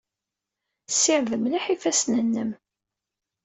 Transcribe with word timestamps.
Ssired 0.91 1.33
mliḥ 1.39 1.65
ifassen-nnem. 1.67 2.51